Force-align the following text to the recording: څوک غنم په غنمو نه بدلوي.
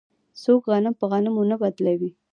څوک 0.43 0.61
غنم 0.71 0.93
په 0.99 1.05
غنمو 1.11 1.43
نه 1.51 1.55
بدلوي. 1.61 2.11